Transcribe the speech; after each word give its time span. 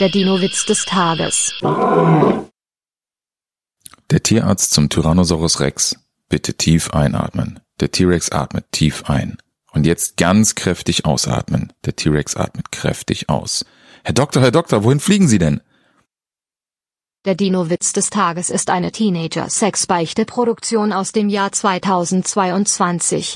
Der 0.00 0.08
Dino-Witz 0.08 0.66
des 0.66 0.84
Tages. 0.86 1.54
Der 4.10 4.22
Tierarzt 4.24 4.72
zum 4.72 4.88
Tyrannosaurus 4.88 5.60
Rex. 5.60 5.94
Bitte 6.28 6.54
tief 6.54 6.90
einatmen. 6.90 7.60
Der 7.78 7.92
T-Rex 7.92 8.32
atmet 8.32 8.64
tief 8.72 9.04
ein. 9.04 9.38
Und 9.70 9.86
jetzt 9.86 10.16
ganz 10.16 10.56
kräftig 10.56 11.04
ausatmen. 11.04 11.72
Der 11.84 11.94
T-Rex 11.94 12.36
atmet 12.36 12.72
kräftig 12.72 13.28
aus. 13.28 13.64
Herr 14.02 14.14
Doktor, 14.14 14.42
Herr 14.42 14.50
Doktor, 14.50 14.82
wohin 14.82 14.98
fliegen 14.98 15.28
Sie 15.28 15.38
denn? 15.38 15.60
Der 17.24 17.36
Dino-Witz 17.36 17.92
des 17.92 18.10
Tages 18.10 18.50
ist 18.50 18.70
eine 18.70 18.90
Teenager-Sexbeichte-Produktion 18.90 20.92
aus 20.92 21.12
dem 21.12 21.28
Jahr 21.28 21.52
2022. 21.52 23.32